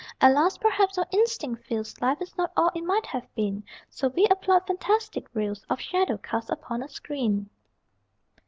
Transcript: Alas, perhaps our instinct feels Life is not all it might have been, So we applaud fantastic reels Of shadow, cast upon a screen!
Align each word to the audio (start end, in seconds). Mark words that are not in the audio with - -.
Alas, 0.19 0.57
perhaps 0.57 0.97
our 0.97 1.05
instinct 1.11 1.63
feels 1.67 2.01
Life 2.01 2.19
is 2.23 2.35
not 2.35 2.51
all 2.57 2.71
it 2.73 2.81
might 2.81 3.05
have 3.05 3.27
been, 3.35 3.63
So 3.91 4.07
we 4.07 4.25
applaud 4.31 4.65
fantastic 4.65 5.27
reels 5.35 5.63
Of 5.69 5.79
shadow, 5.79 6.17
cast 6.17 6.49
upon 6.49 6.81
a 6.81 6.89
screen! 6.89 7.51